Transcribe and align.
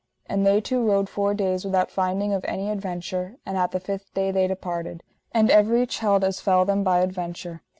And 0.25 0.47
they 0.47 0.61
two 0.61 0.83
rode 0.83 1.09
four 1.09 1.35
days 1.35 1.63
without 1.63 1.91
finding 1.91 2.33
of 2.33 2.43
any 2.45 2.71
adventure, 2.71 3.35
and 3.45 3.55
at 3.55 3.69
the 3.69 3.79
fifth 3.79 4.11
day 4.15 4.31
they 4.31 4.47
departed. 4.47 5.03
And 5.31 5.49
everych 5.51 5.99
held 5.99 6.23
as 6.23 6.41
fell 6.41 6.65
them 6.65 6.83
by 6.83 7.01
adventure. 7.01 7.61